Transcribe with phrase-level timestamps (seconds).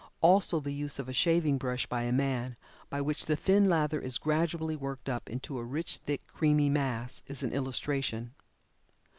[0.21, 2.55] Also the use of a shaving brush by a man,
[2.89, 7.21] by which the thin lather is gradually worked up into a rich, thick, creamy mass,
[7.27, 8.33] is an illustration.